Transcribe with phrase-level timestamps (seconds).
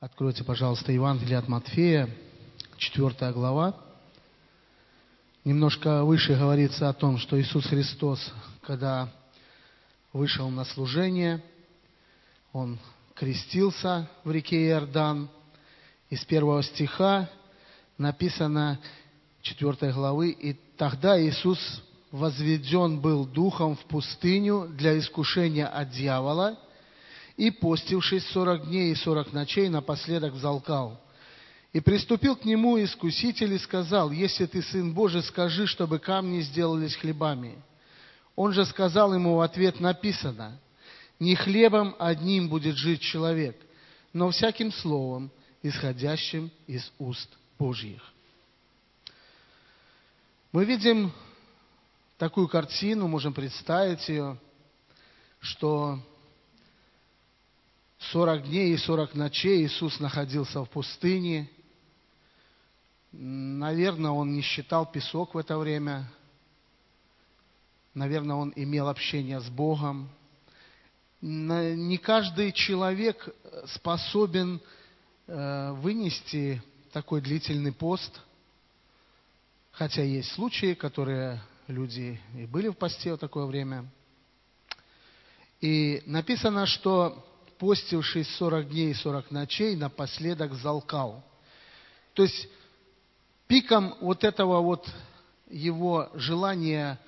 [0.00, 2.08] Откройте, пожалуйста, Евангелие от Матфея,
[2.76, 3.74] 4 глава.
[5.44, 8.32] Немножко выше говорится о том, что Иисус Христос,
[8.62, 9.08] когда
[10.12, 11.42] вышел на служение,
[12.52, 12.78] Он
[13.16, 15.28] крестился в реке Иордан.
[16.10, 17.28] Из первого стиха
[17.98, 18.78] написано
[19.42, 21.58] 4 главы, «И тогда Иисус
[22.12, 26.56] возведен был духом в пустыню для искушения от дьявола,
[27.38, 31.00] и, постившись сорок дней и сорок ночей, напоследок взалкал.
[31.72, 36.96] И приступил к нему искуситель и сказал, «Если ты Сын Божий, скажи, чтобы камни сделались
[36.96, 37.62] хлебами».
[38.34, 40.58] Он же сказал ему в ответ, написано,
[41.20, 43.56] «Не хлебом одним будет жить человек,
[44.12, 45.30] но всяким словом,
[45.62, 48.02] исходящим из уст Божьих».
[50.50, 51.12] Мы видим
[52.16, 54.38] такую картину, можем представить ее,
[55.40, 56.00] что
[57.98, 61.50] 40 дней и 40 ночей Иисус находился в пустыне.
[63.12, 66.10] Наверное, он не считал песок в это время.
[67.94, 70.08] Наверное, он имел общение с Богом.
[71.20, 73.28] Не каждый человек
[73.66, 74.60] способен
[75.26, 76.62] э, вынести
[76.92, 78.20] такой длительный пост.
[79.72, 83.90] Хотя есть случаи, которые люди и были в посте в такое время.
[85.60, 87.24] И написано, что
[87.58, 91.24] постившись сорок дней и сорок ночей, напоследок залкал.
[92.14, 92.48] То есть
[93.46, 94.88] пиком вот этого вот
[95.48, 96.98] его желания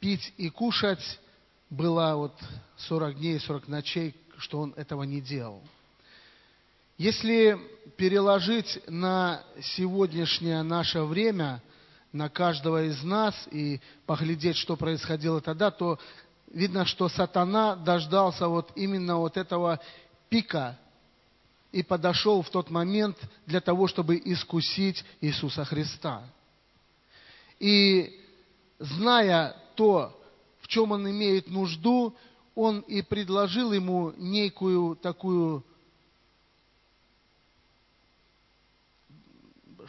[0.00, 1.20] пить и кушать
[1.68, 2.34] было вот
[2.76, 5.62] сорок дней и сорок ночей, что он этого не делал.
[6.98, 7.58] Если
[7.96, 11.62] переложить на сегодняшнее наше время,
[12.12, 15.98] на каждого из нас и поглядеть, что происходило тогда, то
[16.50, 19.80] видно, что сатана дождался вот именно вот этого
[20.28, 20.78] пика
[21.72, 26.22] и подошел в тот момент для того, чтобы искусить Иисуса Христа.
[27.60, 28.20] И
[28.78, 30.18] зная то,
[30.60, 32.14] в чем он имеет нужду,
[32.54, 35.64] он и предложил ему некую такую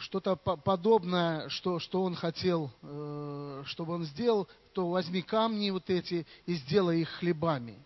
[0.02, 6.26] что-то подобное, что, что он хотел, э, чтобы он сделал, то возьми камни вот эти
[6.44, 7.78] и сделай их хлебами.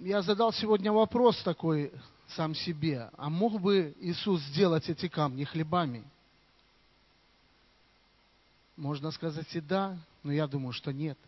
[0.00, 1.92] Я задал сегодня вопрос такой
[2.36, 6.04] сам себе, а мог бы Иисус сделать эти камни хлебами?
[8.76, 11.18] Можно сказать и да, но я думаю, что нет.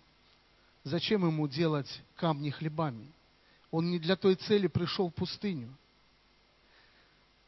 [0.84, 3.10] Зачем ему делать камни хлебами?
[3.70, 5.74] Он не для той цели пришел в пустыню–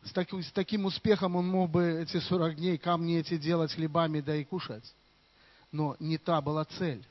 [0.05, 4.21] с таким, с таким успехом он мог бы эти 40 дней камни эти делать хлебами,
[4.21, 4.85] да и кушать.
[5.73, 7.05] Но не та была цель.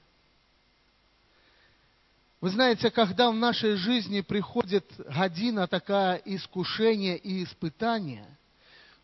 [2.40, 8.26] Вы знаете, когда в нашей жизни приходит година такая искушение и испытание,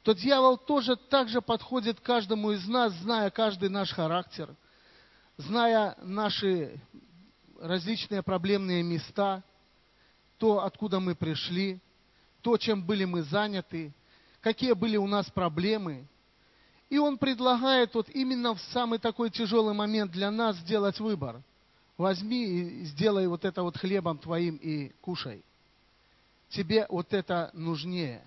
[0.03, 4.53] то дьявол тоже так же подходит каждому из нас, зная каждый наш характер,
[5.38, 6.79] зная наши
[7.61, 9.41] различные проблемные места,
[10.38, 11.79] то, откуда мы пришли–
[12.41, 13.94] то, чем были мы заняты,
[14.41, 16.07] какие были у нас проблемы.
[16.89, 21.41] И он предлагает вот именно в самый такой тяжелый момент для нас сделать выбор.
[21.97, 25.44] Возьми и сделай вот это вот хлебом твоим и кушай.
[26.49, 28.23] Тебе вот это нужнее.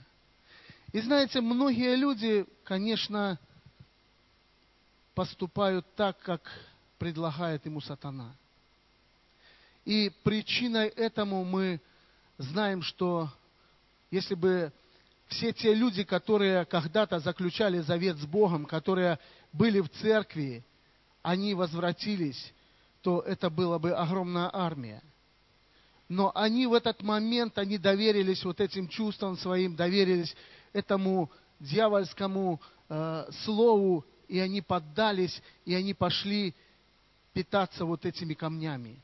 [0.93, 3.39] И знаете, многие люди, конечно,
[5.15, 6.43] поступают так, как
[6.99, 8.35] предлагает ему сатана.
[9.85, 11.81] И причиной этому мы
[12.39, 13.29] знаем, что
[14.13, 14.71] если бы
[15.27, 19.19] все те люди, которые когда-то заключали завет с Богом, которые
[19.53, 20.63] были в церкви,
[21.23, 22.53] они возвратились,
[23.01, 25.03] то это была бы огромная армия.
[26.11, 30.37] Но они в этот момент, они доверились вот этим чувствам своим, доверились
[30.75, 36.55] этому дьявольскому э, слову, и они поддались, и они пошли
[37.33, 39.01] питаться вот этими камнями,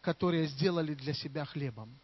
[0.00, 1.96] которые сделали для себя хлебом.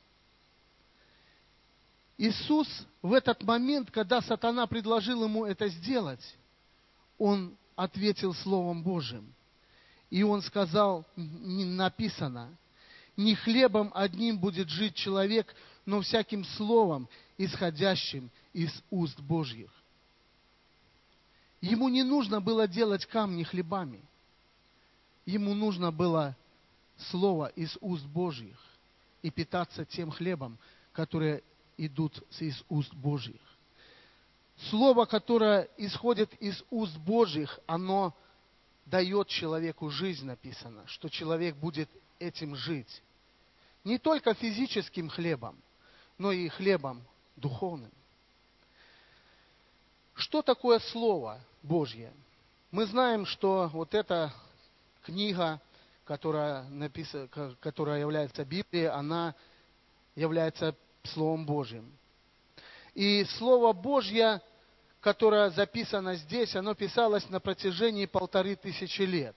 [2.19, 2.69] Иисус
[3.03, 6.37] в этот момент, когда сатана предложил ему это сделать,
[7.19, 9.33] он ответил Словом Божьим.
[10.09, 12.57] И он сказал, написано,
[13.17, 15.55] не хлебом одним будет жить человек,
[15.85, 17.09] но всяким словом,
[17.39, 19.71] исходящим из уст Божьих.
[21.61, 24.01] Ему не нужно было делать камни хлебами.
[25.25, 26.37] Ему нужно было
[27.11, 28.59] слово из уст Божьих
[29.23, 30.59] и питаться тем хлебом,
[30.93, 31.43] которое
[31.77, 33.41] идут из уст Божьих.
[34.71, 38.15] Слово, которое исходит из уст Божьих, оно
[38.87, 43.03] дает человеку жизнь, написано, что человек будет этим жить.
[43.85, 45.61] Не только физическим хлебом,
[46.19, 47.03] но и хлебом
[47.37, 47.93] духовным.
[50.15, 52.13] Что такое Слово Божье?
[52.71, 54.33] Мы знаем, что вот эта
[55.05, 55.61] книга,
[56.05, 57.29] которая, написана,
[57.61, 59.35] которая является Библией, она
[60.15, 60.75] является
[61.07, 61.91] Словом Божьим.
[62.95, 64.41] И Слово Божье,
[65.01, 69.35] которое записано здесь, оно писалось на протяжении полторы тысячи лет.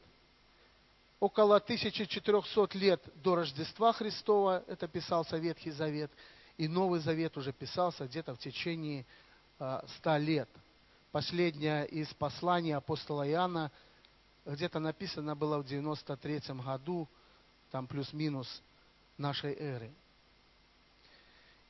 [1.19, 6.11] Около 1400 лет до Рождества Христова это писался Ветхий Завет,
[6.57, 9.05] и Новый Завет уже писался где-то в течение
[9.59, 10.49] а, ста лет–
[11.11, 13.71] Последнее из посланий апостола Иоанна
[14.45, 17.07] где-то написано было в 93 году,
[17.71, 18.61] там плюс-минус
[19.17, 19.91] нашей эры.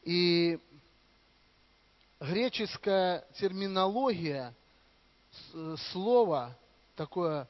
[0.03, 0.59] И
[2.19, 4.53] греческая терминология
[5.91, 6.55] слова,
[6.95, 7.47] такое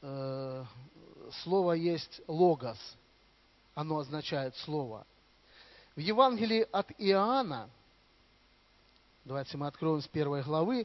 [0.00, 0.64] э,
[1.42, 2.78] слово есть логос,
[3.74, 5.06] оно означает слово.
[5.96, 7.68] В Евангелии от Иоанна–
[9.24, 10.84] Давайте мы откроем с первой главы.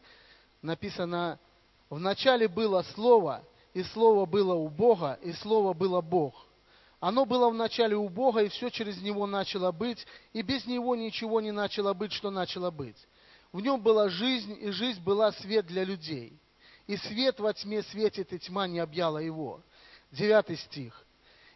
[0.62, 1.40] Написано,
[1.90, 3.44] в начале было Слово,
[3.74, 6.46] и Слово было у Бога, и Слово было Бог.
[7.00, 10.96] Оно было в начале у Бога, и все через Него начало быть, и без Него
[10.96, 12.98] ничего не начало быть, что начало быть.
[13.52, 16.34] В Нем была жизнь, и жизнь была свет для людей.
[16.88, 19.62] И свет во тьме светит, и тьма не объяла его.
[20.12, 21.06] Девятый стих.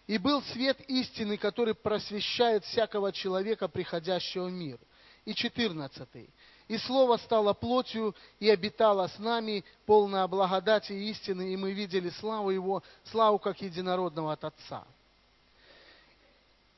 [0.05, 4.77] И был свет истины, который просвещает всякого человека, приходящего в мир.
[5.25, 6.29] И четырнадцатый.
[6.67, 12.09] И Слово стало плотью и обитало с нами, полное благодати и истины, и мы видели
[12.09, 14.85] славу Его, славу как единородного от Отца.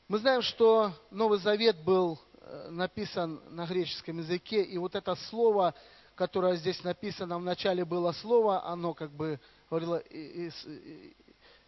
[0.10, 5.74] Мы знаем, что Новый Завет был э, написан на греческом языке, и вот это слово,
[6.16, 9.40] которое здесь написано, в начале было слово, оно как бы
[9.70, 10.04] говорило,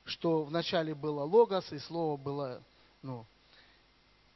[0.03, 2.61] что в начале было логос, и слово было
[3.01, 3.25] ну,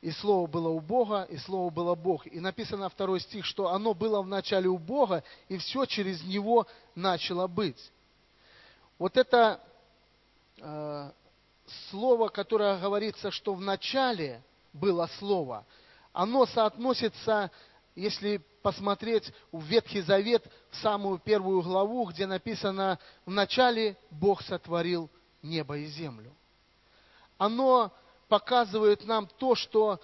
[0.01, 2.25] и Слово было у Бога, и Слово было Бог.
[2.28, 6.68] И написано второй стих, что оно было в начале у Бога, и все через Него
[6.96, 7.92] начало быть.
[8.98, 9.60] Вот это
[10.57, 11.12] э,
[11.89, 14.44] слово, которое говорится, что в начале
[14.74, 15.66] было Слово,
[16.13, 17.51] оно соотносится,
[17.95, 25.10] если посмотреть в Ветхий Завет, в самую первую главу, где написано «В начале Бог сотворил
[25.42, 26.33] небо и землю».
[27.38, 27.92] Оно
[28.27, 30.00] показывает нам то, что,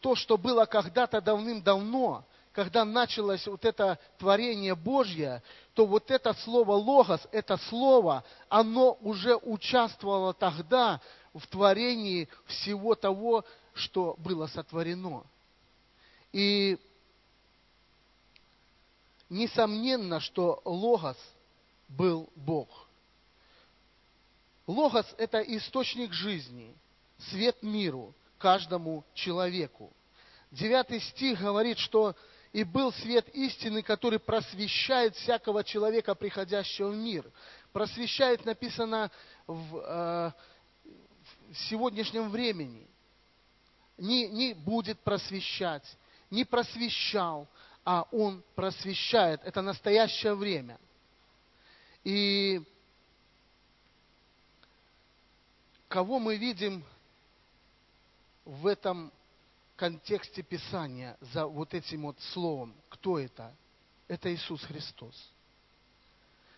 [0.00, 2.24] то, что было когда-то давным-давно,
[2.54, 5.42] когда началось вот это творение Божье,
[5.74, 11.00] то вот это слово «логос», это слово, оно уже участвовало тогда
[11.34, 15.24] в творении всего того, что было сотворено.
[16.32, 16.78] И
[19.28, 21.18] несомненно, что Логос
[21.88, 22.68] был Бог.
[24.68, 26.72] Логос– это источник жизни–
[27.30, 29.92] свет миру, каждому человеку.
[30.52, 32.14] Девятый стих говорит, что
[32.54, 37.28] «И был свет истины, который просвещает всякого человека, приходящего в мир».
[37.72, 39.10] Просвещает написано
[39.48, 40.32] в, э,
[41.50, 42.86] в сегодняшнем времени.
[43.98, 45.82] Не, не будет просвещать,
[46.30, 47.48] не просвещал,
[47.84, 49.40] а он просвещает.
[49.42, 50.78] Это настоящее время.
[52.04, 52.62] И
[55.88, 56.84] кого мы видим
[58.44, 59.10] в этом
[59.76, 62.74] контексте Писания за вот этим вот словом.
[62.88, 63.54] Кто это?
[64.08, 65.14] Это Иисус Христос.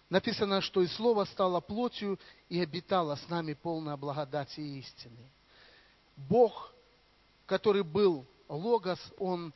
[0.09, 2.19] Написано, что и Слово стало плотью
[2.49, 5.31] и обитало с нами полная благодати и истины.
[6.17, 6.73] Бог,
[7.47, 9.53] который был Логос, Он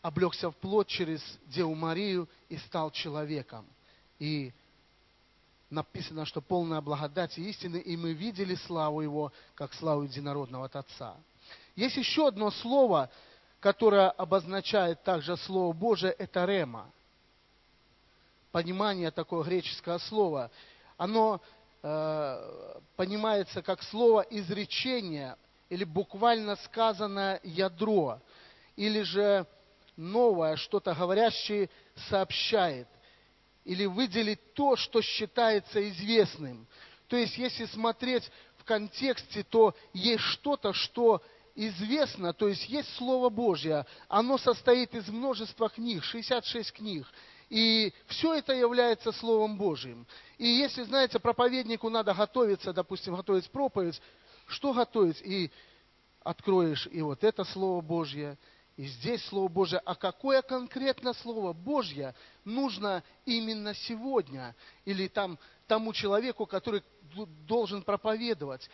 [0.00, 3.66] облегся в плоть через Деву Марию и стал человеком.
[4.20, 4.52] И
[5.68, 10.76] написано, что полная благодать и истины, и мы видели славу Его, как славу единородного от
[10.76, 11.16] Отца.
[11.76, 13.10] Есть еще одно слово,
[13.60, 16.90] которое обозначает также Слово Божие, это рема.
[18.52, 20.50] Понимание такое греческое слово.
[20.96, 21.40] Оно
[21.82, 25.36] э, понимается как слово изречение
[25.68, 28.20] или буквально сказанное ядро,
[28.76, 29.46] или же
[29.96, 31.68] новое, что-то говорящее
[32.08, 32.88] сообщает,
[33.64, 36.66] или выделить то, что считается известным.
[37.08, 41.22] То есть, если смотреть в контексте, то есть что-то, что
[41.58, 47.06] известно, то есть есть Слово Божье, оно состоит из множества книг, 66 книг.
[47.50, 50.06] И все это является Словом Божьим.
[50.36, 54.00] И если, знаете, проповеднику надо готовиться, допустим, готовить проповедь,
[54.46, 55.20] что готовить?
[55.22, 55.50] И
[56.22, 58.38] откроешь и вот это Слово Божье,
[58.76, 59.80] и здесь Слово Божье.
[59.84, 64.54] А какое конкретно Слово Божье нужно именно сегодня?
[64.84, 66.84] Или там тому человеку, который
[67.48, 68.70] должен проповедовать?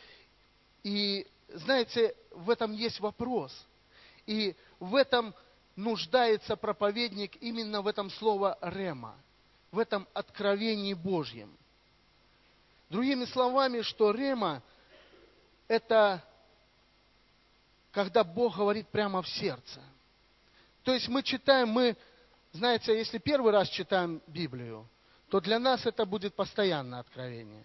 [0.83, 3.53] И знаете, в этом есть вопрос.
[4.27, 5.35] И в этом
[5.77, 9.17] нуждается проповедник именно в этом слово «рема»,
[9.71, 11.51] в этом откровении Божьем.
[12.91, 14.63] Другими словами, что рема–
[15.69, 16.23] это
[17.91, 19.81] когда Бог говорит прямо в сердце.
[20.83, 21.97] То есть мы читаем, мы,
[22.53, 24.87] знаете, если первый раз читаем Библию,
[25.31, 27.65] то для нас это будет постоянное откровение.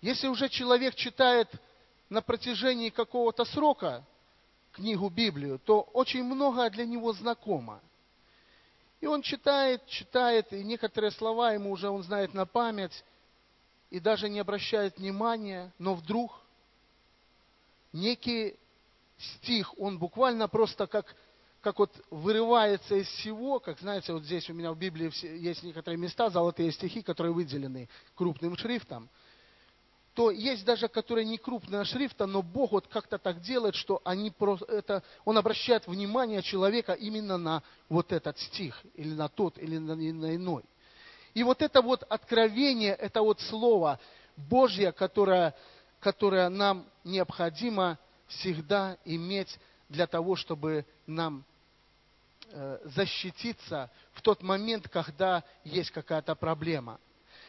[0.00, 1.48] Если уже человек читает
[2.08, 4.04] на протяжении какого-то срока
[4.72, 7.80] книгу Библию, то очень многое для него знакомо.
[9.00, 13.04] И он читает, читает, и некоторые слова ему уже он знает на память,
[13.90, 16.32] и даже не обращает внимания, но вдруг
[17.92, 18.56] некий
[19.18, 21.14] стих, он буквально просто как,
[21.60, 25.98] как вот вырывается из всего, как знаете, вот здесь у меня в Библии есть некоторые
[25.98, 29.08] места, золотые стихи, которые выделены крупным шрифтом–
[30.14, 34.30] то есть даже, которые не крупного шрифта, но Бог вот как-то так делает, что они
[34.30, 39.76] просто, это, Он обращает внимание человека именно на вот этот стих, или на тот, или
[39.76, 40.62] на, на иной.
[41.34, 43.98] И вот это вот откровение, это вот слово
[44.36, 45.52] Божье, которое,
[45.98, 51.44] которое нам необходимо всегда иметь для того, чтобы нам
[52.52, 57.00] э, защититься в тот момент, когда есть какая-то проблема.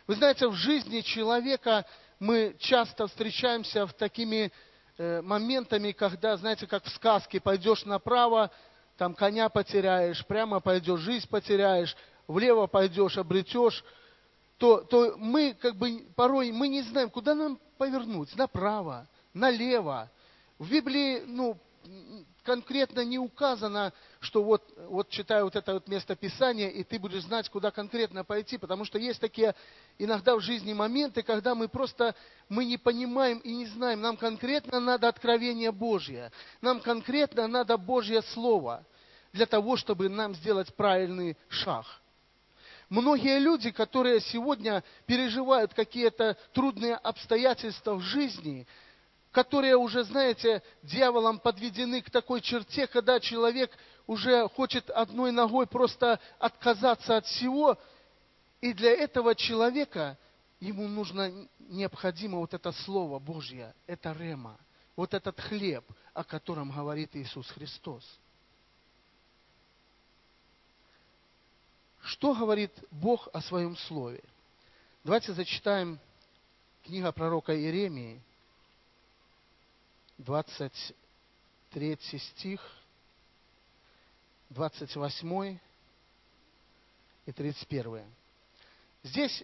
[0.07, 1.85] Вы знаете, в жизни человека
[2.19, 4.51] мы часто встречаемся в такими
[4.97, 8.51] э, моментами, когда, знаете, как в сказке, пойдешь направо,
[8.97, 11.95] там коня потеряешь, прямо пойдешь, жизнь потеряешь,
[12.27, 13.83] влево пойдешь, обретешь,
[14.57, 20.09] то, то мы как бы порой мы не знаем, куда нам повернуть, направо, налево.
[20.57, 21.57] В Библии, ну,
[22.43, 27.23] конкретно не указано, что вот, вот читаю вот это вот место Писания, и ты будешь
[27.23, 29.55] знать, куда конкретно пойти, потому что есть такие
[29.97, 32.15] иногда в жизни моменты, когда мы просто,
[32.47, 38.21] мы не понимаем и не знаем, нам конкретно надо откровение Божье, нам конкретно надо Божье
[38.21, 38.85] Слово
[39.33, 41.85] для того, чтобы нам сделать правильный шаг.
[42.89, 48.67] Многие люди, которые сегодня переживают какие-то трудные обстоятельства в жизни,
[49.35, 53.69] которые уже, знаете, дьяволом подведены к такой черте, когда человек
[54.07, 57.77] уже хочет одной ногой просто отказаться от всего,
[58.61, 60.17] и для этого человека
[60.61, 64.57] ему нужно, необходимо вот это Слово Божье, это рема,
[64.95, 68.05] вот этот хлеб, о котором говорит Иисус Христос.
[72.03, 74.23] Что говорит Бог о своем Слове?
[75.03, 75.99] Давайте зачитаем
[76.85, 78.21] книга пророка Иеремии,
[80.17, 82.61] 23 стих,
[84.49, 85.57] 28
[87.25, 88.03] и 31.
[89.03, 89.43] Здесь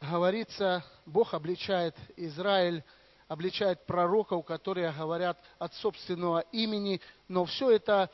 [0.00, 2.82] говорится, Бог обличает Израиль,
[3.28, 8.10] обличает пророков, которые говорят от собственного имени, но все это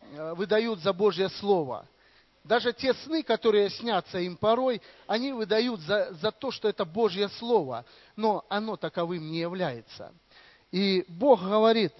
[0.00, 1.86] э, выдают за Божье Слово.
[2.42, 7.28] Даже те сны, которые снятся им порой, они выдают за, за то, что это Божье
[7.28, 7.84] Слово,
[8.16, 10.14] но оно таковым не является.
[10.70, 11.92] И Бог говорит,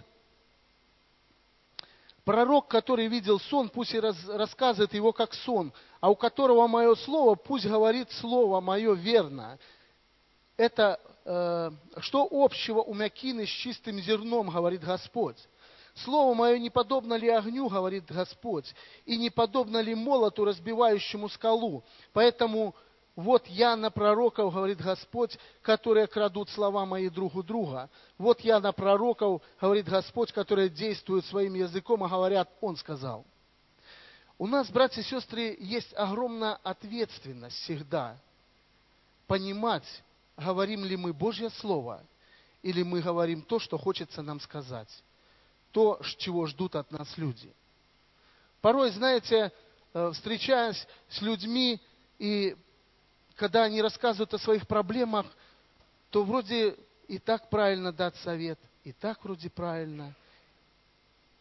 [2.25, 6.95] пророк, который видел сон, пусть и раз, рассказывает его как сон, а у которого мое
[6.97, 9.59] слово, пусть говорит слово мое верно.
[10.59, 11.71] Это э,
[12.01, 15.39] что общего у мякины с чистым зерном, говорит Господь.
[16.05, 18.73] Слово мое не подобно ли огню, говорит Господь,
[19.05, 21.83] и не подобно ли молоту, разбивающему скалу.
[22.13, 22.75] Поэтому
[23.19, 27.91] вот я на пророков, говорит Господь, которые крадут слова мои друг у друга.
[28.17, 33.25] Вот я на пророков, говорит Господь, которые действуют своим языком, а говорят, Он сказал.
[34.39, 38.17] У нас, братья и сестры, есть огромная ответственность всегда
[39.27, 39.83] понимать,
[40.37, 42.01] говорим ли мы Божье Слово,
[42.63, 45.03] или мы говорим то, что хочется нам сказать,
[45.73, 47.53] то, чего ждут от нас люди.
[48.61, 49.51] Порой, знаете,
[49.93, 51.81] э, встречаясь с людьми
[52.21, 52.57] и
[53.39, 55.25] когда они рассказывают о своих проблемах,
[56.11, 56.77] то вроде
[57.07, 60.13] и так правильно дать совет, и так вроде правильно.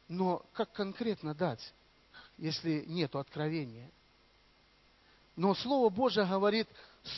[0.08, 1.74] Но как конкретно дать,
[2.38, 3.90] если нет откровения?
[5.36, 6.68] Но Слово Божье говорит,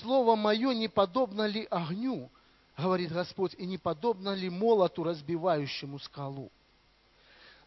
[0.02, 2.30] Слово Мое не подобно ли огню,
[2.78, 6.50] говорит Господь, и не подобно ли молоту, разбивающему скалу.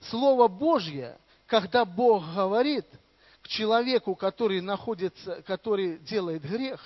[0.01, 2.87] Слово Божье, когда Бог говорит
[3.43, 6.81] к человеку, который находится, который делает грех,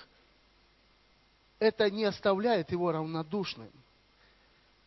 [1.58, 3.70] это не оставляет его равнодушным,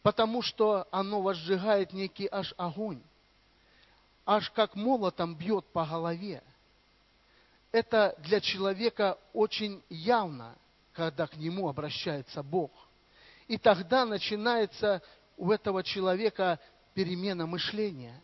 [0.01, 3.01] потому что оно возжигает некий аж огонь,
[4.25, 6.43] аж как молотом бьет по голове.
[7.71, 10.55] Это для человека очень явно,
[10.93, 12.71] когда к нему обращается Бог.
[13.47, 15.01] И тогда начинается
[15.37, 16.59] у этого человека
[16.93, 18.21] перемена мышления.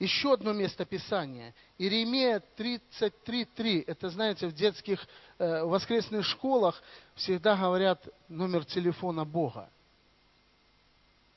[0.00, 1.54] Еще одно место Писания.
[1.76, 3.84] Иеремия 33.3.
[3.86, 5.06] Это, знаете, в детских
[5.38, 6.82] э, воскресных школах
[7.16, 9.68] всегда говорят номер телефона Бога.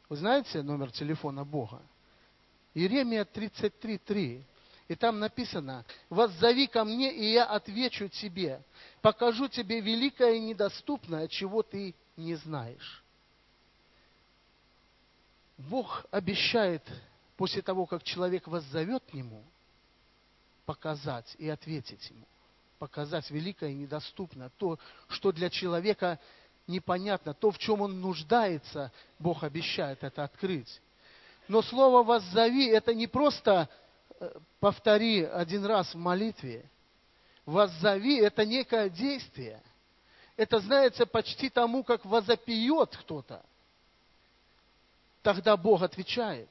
[0.08, 1.82] Вы знаете номер телефона Бога?
[2.74, 4.42] Иеремия 33.3.
[4.88, 8.62] И там написано, «Воззови ко мне, и я отвечу тебе,
[9.02, 13.04] покажу тебе великое и недоступное, чего ты не знаешь».
[15.58, 16.82] Бог обещает
[17.44, 19.44] после того, как человек вас зовет к Нему,
[20.66, 22.26] показать и ответить Ему.
[22.80, 24.50] Показать великое и недоступное.
[24.58, 26.22] То, что для человека
[26.68, 30.82] непонятно, то, в чем он нуждается, Бог обещает это открыть.
[31.50, 33.68] Но слово «воззови»– это не просто
[34.22, 34.32] э,
[34.62, 36.64] повтори один раз в молитве.
[37.46, 39.62] «Воззови»– это некое действие.
[40.38, 43.44] Это, знаете, почти тому, как возопьет кто-то.
[45.22, 46.48] Тогда Бог отвечает.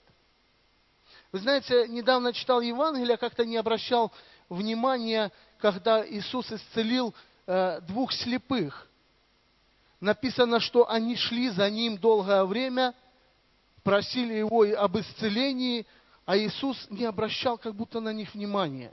[1.33, 4.13] Вы знаете, недавно читал Евангелие, как-то не обращал
[4.51, 7.15] внимания, когда Иисус исцелил
[7.47, 8.87] э, двух слепых.
[9.99, 12.95] Написано, что они шли за Ним долгое время,
[13.83, 15.87] просили Его об исцелении,
[16.27, 18.93] а Иисус не обращал как будто на них внимания.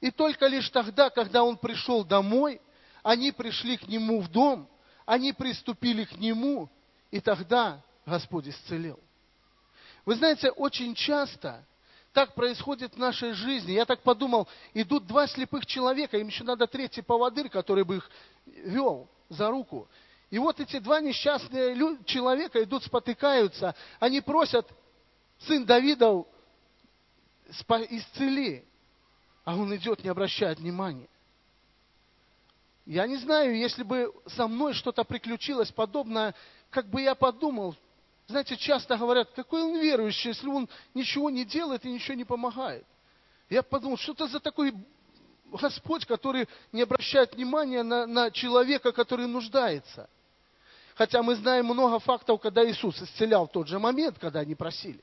[0.00, 2.60] И только лишь тогда, когда Он пришел домой,
[3.04, 4.68] они пришли к Нему в дом,
[5.04, 6.68] они приступили к Нему,
[7.12, 8.98] и тогда Господь исцелил.
[10.06, 11.64] Вы знаете, очень часто
[12.12, 13.72] так происходит в нашей жизни.
[13.72, 18.10] Я так подумал, идут два слепых человека, им еще надо третий поводырь, который бы их
[18.46, 19.88] вел за руку.
[20.30, 24.66] И вот эти два несчастные человека идут, спотыкаются, они просят,
[25.40, 26.26] сын Давидов,
[27.50, 28.64] исцели.
[29.44, 31.08] А он идет, не обращает внимания.
[32.86, 36.34] Я не знаю, если бы со мной что-то приключилось подобное,
[36.70, 37.76] как бы я подумал,
[38.28, 42.84] знаете, часто говорят, какой он верующий, если он ничего не делает и ничего не помогает.
[43.48, 44.74] Я подумал, что это за такой
[45.52, 50.10] Господь, который не обращает внимания на, на человека, который нуждается.
[50.96, 55.02] Хотя мы знаем много фактов, когда Иисус исцелял в тот же момент, когда они просили.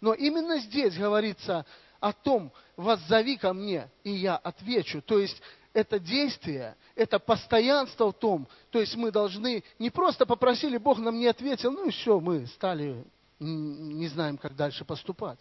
[0.00, 1.64] Но именно здесь говорится
[2.00, 5.00] о том, воззови ко мне, и я отвечу.
[5.00, 5.40] То есть
[5.74, 11.18] это действие, это постоянство в том, то есть мы должны не просто попросили, Бог нам
[11.18, 13.04] не ответил, ну и все, мы стали,
[13.40, 15.40] не знаем, как дальше поступать.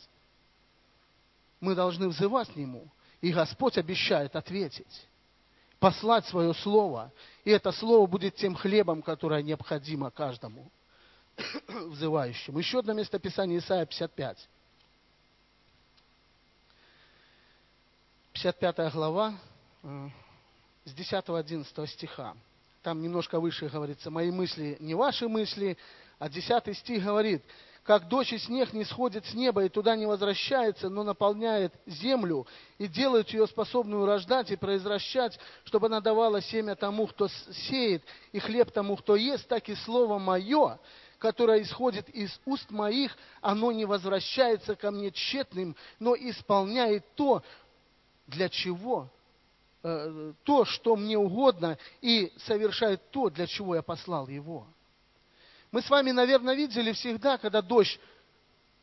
[1.60, 2.88] Мы должны взывать к Нему,
[3.22, 5.08] и Господь обещает ответить,
[5.80, 7.14] послать свое Слово,
[7.46, 10.72] и это Слово будет тем хлебом, которое необходимо каждому
[11.68, 12.58] взывающему.
[12.58, 14.50] Еще одно место Писания Исайя 55.
[18.34, 19.36] 55 глава,
[19.84, 20.10] э,
[20.86, 22.36] с 10-11 стиха.
[22.82, 25.78] Там немножко выше говорится, мои мысли не ваши мысли,
[26.20, 27.44] а 10 стих говорит,
[27.84, 32.48] как дождь и снег не сходит с неба и туда не возвращается, но наполняет землю
[32.78, 37.28] и делает ее способную рождать и произвращать, чтобы она давала семя тому, кто
[37.68, 40.80] сеет, и хлеб тому, кто ест, так и слово мое,
[41.20, 47.44] которое исходит из уст моих, оно не возвращается ко мне тщетным, но исполняет то,
[48.28, 49.10] для чего
[49.84, 54.66] то, что мне угодно, и совершает то, для чего я послал его.
[55.72, 58.00] Мы с вами, наверное, видели всегда, когда дождь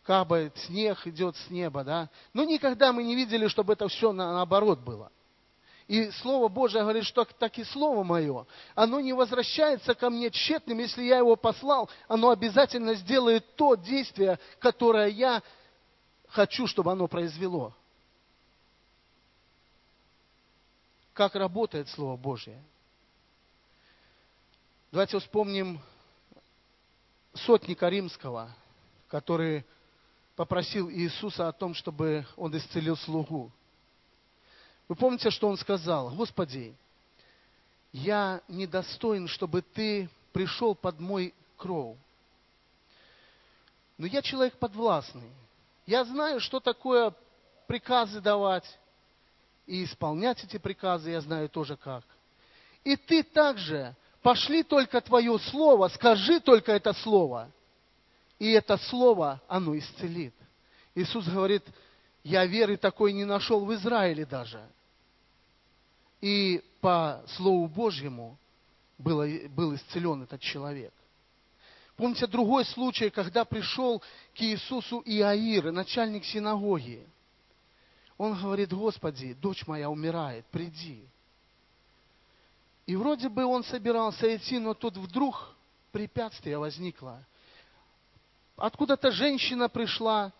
[0.02, 2.10] капает, снег идет с неба, да?
[2.34, 5.10] Но никогда мы не видели, чтобы это все наоборот было.
[5.86, 10.78] И Слово Божие говорит, что так и Слово Мое, оно не возвращается ко мне тщетным,
[10.78, 15.42] если я его послал, оно обязательно сделает то действие, которое я
[16.28, 17.74] хочу, чтобы оно произвело.
[21.12, 22.60] Как работает Слово Божье.
[24.92, 25.80] Давайте вспомним
[27.34, 28.50] сотника римского,
[29.08, 29.64] который
[30.36, 33.50] попросил Иисуса о том, чтобы он исцелил слугу.
[34.88, 36.10] Вы помните, что он сказал?
[36.10, 36.74] Господи,
[37.92, 41.96] я недостоин, чтобы ты пришел под мой кров.
[43.98, 45.30] Но я человек подвластный.
[45.86, 47.14] Я знаю, что такое
[47.66, 48.64] приказы давать
[49.70, 52.02] и исполнять эти приказы я знаю тоже как.
[52.82, 57.48] И ты также пошли только твое слово, скажи только это слово,
[58.40, 60.34] и это слово, оно исцелит.
[60.96, 61.62] Иисус говорит,
[62.24, 64.60] я веры такой не нашел в Израиле даже.
[66.20, 68.36] И по Слову Божьему
[68.98, 70.92] было, был исцелен этот человек.
[71.94, 74.00] Помните другой случай, когда пришел
[74.34, 77.06] к Иисусу Иаир, начальник синагоги.
[78.20, 81.08] Он говорит, Господи, дочь моя умирает, приди.
[82.84, 85.54] И вроде бы он собирался идти, но тут вдруг
[85.90, 87.24] препятствие возникло.
[88.58, 90.34] Откуда-то женщина пришла,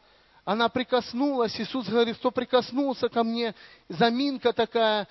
[0.44, 3.54] Она прикоснулась, Иисус говорит, кто прикоснулся ко мне,
[3.88, 5.08] заминка такая.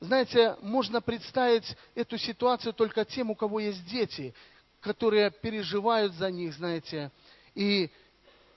[0.00, 4.34] Знаете, можно представить эту ситуацию только тем, у кого есть дети,
[4.82, 7.12] которые переживают за них, знаете.
[7.54, 7.90] И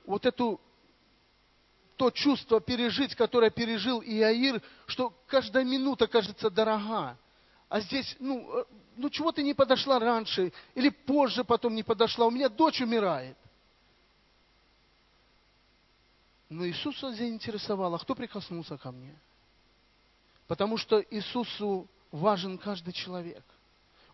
[0.06, 0.60] вот эту
[2.04, 7.18] то чувство пережить, которое пережил Иаир, что каждая минута кажется дорога.
[7.70, 8.66] А здесь, ну, э,
[8.98, 13.38] ну чего ты не подошла раньше, или позже потом не подошла, у меня дочь умирает.
[16.50, 19.18] Но Иисуса заинтересовало, кто прикоснулся ко мне.
[20.48, 23.46] Потому что Иисусу важен каждый человек.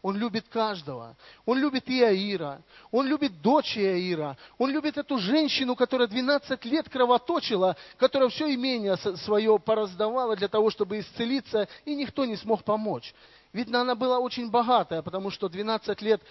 [0.01, 1.17] Он любит каждого.
[1.45, 2.62] Он любит Иаира.
[2.91, 4.38] Он любит дочь Иаира.
[4.57, 10.69] Он любит эту женщину, которая 12 лет кровоточила, которая все имение свое пораздавала для того,
[10.69, 13.13] чтобы исцелиться, и никто не смог помочь.
[13.51, 16.21] Видно, она была очень богатая, потому что 12 лет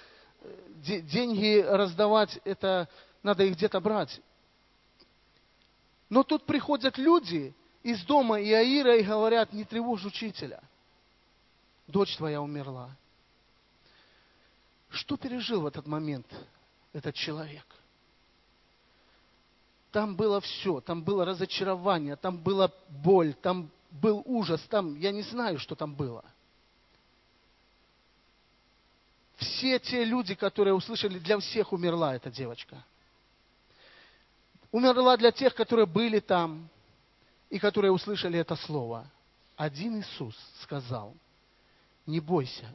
[0.40, 2.88] э, деньги раздавать, это
[3.22, 4.18] надо их где-то брать.
[6.08, 10.62] Но тут приходят люди из дома Иаира и говорят, не тревожь учителя.
[11.86, 12.90] Дочь твоя умерла.
[14.90, 16.26] Что пережил в этот момент
[16.92, 17.66] этот человек?
[19.92, 25.22] Там было все, там было разочарование, там была боль, там был ужас, там, я не
[25.22, 26.24] знаю, что там было.
[29.36, 32.84] Все те люди, которые услышали, для всех умерла эта девочка.
[34.70, 36.68] Умерла для тех, которые были там
[37.48, 39.06] и которые услышали это слово.
[39.56, 41.14] Один Иисус сказал,
[42.04, 42.74] не бойся,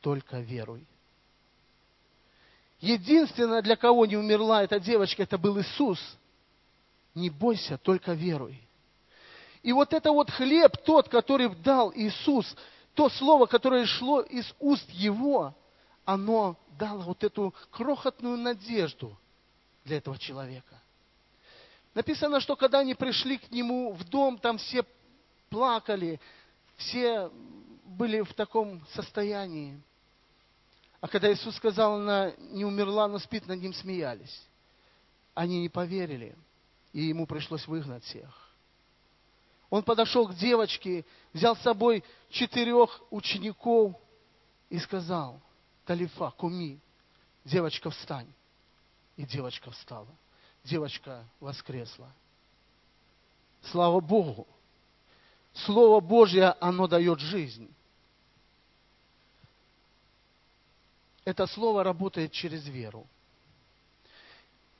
[0.00, 0.84] только веруй.
[2.80, 6.00] Единственное, для кого не умерла эта девочка, это был Иисус.
[7.14, 8.60] Не бойся, только веруй.
[9.62, 12.56] И вот это вот хлеб, тот, который дал Иисус,
[12.94, 15.54] то слово, которое шло из уст Его,
[16.04, 19.16] оно дало вот эту крохотную надежду
[19.84, 20.80] для этого человека.
[21.94, 24.84] Написано, что когда они пришли к нему в дом, там все
[25.50, 26.18] плакали,
[26.76, 27.30] все
[27.84, 29.78] были в таком состоянии.
[31.00, 34.42] А когда Иисус сказал, она не умерла, но спит, над ним смеялись.
[35.34, 36.36] Они не поверили,
[36.92, 38.50] и ему пришлось выгнать всех.
[39.70, 43.94] Он подошел к девочке, взял с собой четырех учеников
[44.68, 45.40] и сказал,
[45.86, 46.78] Талифа, куми,
[47.44, 48.30] девочка, встань.
[49.16, 50.08] И девочка встала.
[50.64, 52.10] Девочка воскресла.
[53.62, 54.46] Слава Богу!
[55.52, 57.72] Слово Божье, оно дает жизнь.
[61.30, 63.06] Это слово работает через веру.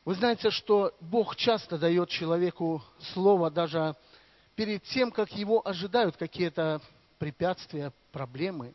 [0.04, 2.82] Вы знаете, что Бог часто дает человеку
[3.12, 3.94] слово даже
[4.56, 6.80] перед тем, как его ожидают какие-то
[7.18, 8.74] препятствия, проблемы.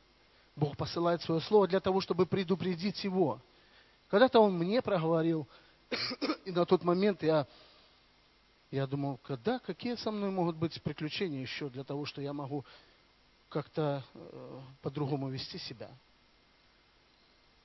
[0.55, 3.41] Бог посылает свое слово для того, чтобы предупредить его.
[4.07, 5.47] Когда-то он мне проговорил,
[6.45, 7.45] и на тот момент я,
[8.71, 12.63] я думал, когда, какие со мной могут быть приключения еще для того, что я могу
[13.49, 15.89] как-то э, по-другому вести себя.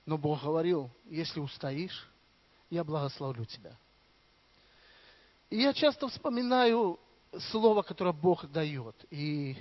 [0.06, 2.08] Но Бог говорил, если устоишь,
[2.70, 3.76] я благословлю тебя.
[5.50, 6.98] И я часто вспоминаю
[7.50, 8.94] слово, которое Бог дает.
[9.10, 9.56] И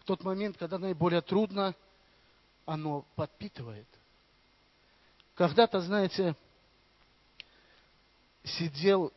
[0.00, 1.74] в тот момент, когда наиболее трудно,
[2.66, 3.86] оно подпитывает.
[5.34, 6.36] Когда-то, знаете,
[8.44, 9.12] сидел,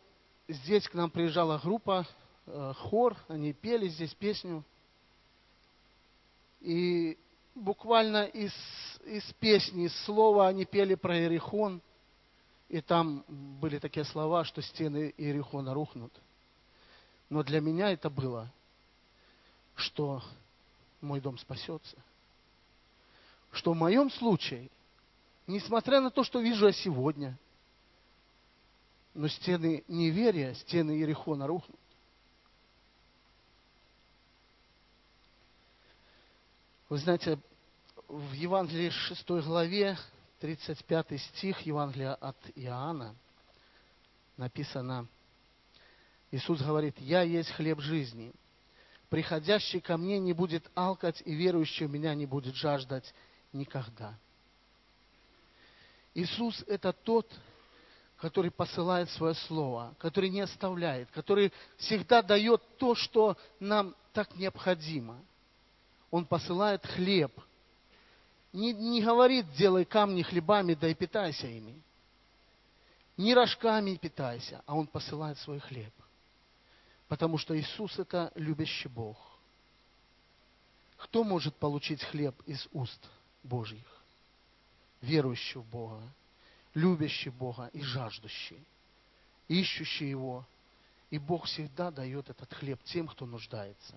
[0.47, 2.07] здесь к нам приезжала группа,
[2.45, 4.63] э, хор, они пели здесь песню.
[6.61, 7.17] И
[7.55, 8.53] буквально из,
[9.05, 11.81] из песни, из слова они пели про Иерихон,
[12.69, 16.11] и там были такие слова, что стены Иерихона рухнут.
[17.29, 18.51] Но для меня это было,
[19.75, 20.23] что
[21.01, 21.97] мой дом спасется.
[23.51, 24.69] Что в моем случае,
[25.45, 27.37] несмотря на то, что вижу я сегодня,
[29.13, 31.79] но стены неверия, стены Иерихона рухнут.
[36.93, 37.39] Вы знаете,
[38.07, 39.97] в Евангелии 6 главе,
[40.41, 43.15] 35 стих Евангелия от Иоанна,
[44.37, 45.07] написано,
[46.29, 48.31] Иисус говорит, «Я есть хлеб жизни.
[49.09, 53.11] Приходящий ко мне не будет алкать, и верующий в меня не будет жаждать
[53.53, 54.13] никогда».
[56.13, 57.27] Иисус– это тот,
[58.17, 65.19] который посылает свое слово, который не оставляет, который всегда дает то, что нам так необходимо–
[66.13, 67.31] он посылает хлеб.
[68.53, 71.81] Не, не говорит, делай камни хлебами, да и питайся ими.
[73.17, 75.91] Не рожками питайся, а Он посылает свой хлеб.
[77.07, 79.17] Потому что Иисус– это любящий Бог.
[80.97, 83.09] Кто может получить хлеб из уст
[83.41, 84.03] Божьих?
[85.01, 85.99] Верующий в Бога,
[86.75, 88.63] любящий Бога и жаждущий,
[89.47, 90.45] ищущий Его
[91.09, 93.95] И Бог всегда дает этот хлеб тем, кто нуждается.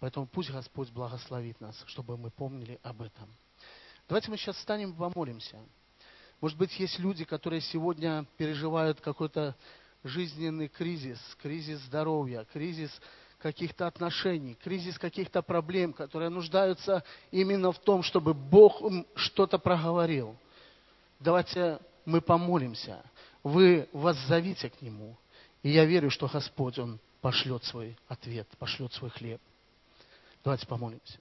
[0.00, 3.28] Поэтому пусть Господь благословит нас, чтобы мы помнили об этом.
[4.08, 5.58] Давайте мы сейчас встанем и помолимся.
[6.40, 9.54] Может быть, есть люди, которые сегодня переживают какой-то
[10.02, 12.90] жизненный кризис, кризис здоровья, кризис
[13.38, 20.34] каких-то отношений, кризис каких-то проблем, которые нуждаются именно в том, чтобы Бог им что-то проговорил.
[21.18, 23.02] Давайте мы помолимся.
[23.42, 25.16] Вы воззовите к Нему.
[25.62, 29.40] И я верю, что Господь, Он пошлет свой ответ, пошлет свой хлеб.
[30.44, 31.18] Dodas pamanīs.